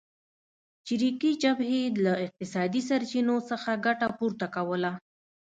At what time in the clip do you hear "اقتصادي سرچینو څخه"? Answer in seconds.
2.25-3.71